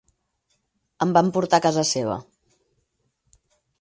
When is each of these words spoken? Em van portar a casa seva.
Em 1.05 1.11
van 1.17 1.29
portar 1.37 1.59
a 1.63 1.65
casa 1.67 1.83
seva. 1.93 2.17